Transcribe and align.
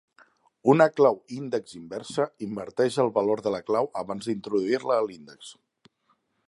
Una 0.71 0.85
clau 0.99 1.19
índex 1.35 1.75
inversa, 1.79 2.25
inverteix 2.47 2.99
el 3.05 3.13
valor 3.19 3.45
de 3.49 3.55
la 3.57 3.61
clau 3.69 3.93
abans 4.03 4.31
d'introduir-la 4.31 4.99
a 5.01 5.05
l'índex. 5.11 5.55